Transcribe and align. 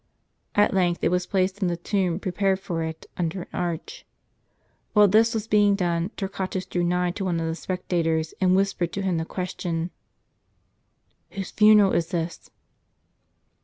At 0.55 0.73
length 0.73 1.03
it 1.03 1.09
was 1.11 1.27
placed 1.27 1.61
in 1.61 1.67
the 1.67 1.77
tomb 1.77 2.19
prepared 2.19 2.59
for 2.59 2.81
it, 2.81 3.05
under 3.17 3.43
an 3.43 3.47
arch. 3.53 4.03
While 4.93 5.07
this 5.07 5.35
was 5.35 5.45
being 5.47 5.75
done, 5.75 6.09
Torquatus 6.17 6.65
drew 6.65 6.83
nigh 6.83 7.11
to 7.11 7.25
one 7.25 7.39
of 7.39 7.45
the 7.45 7.53
spectators, 7.53 8.33
and 8.41 8.57
whisi^ered 8.57 8.91
to 8.93 9.03
him 9.03 9.17
the 9.17 9.25
question:" 9.25 9.91
Whose 11.33 11.51
funeral 11.51 11.91
is 11.91 12.07
this 12.07 12.49